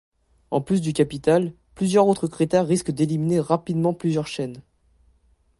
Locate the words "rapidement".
3.39-3.93